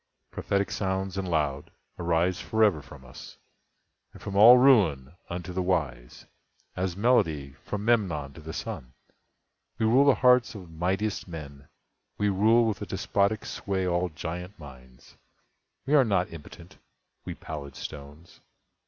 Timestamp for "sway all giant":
13.45-14.57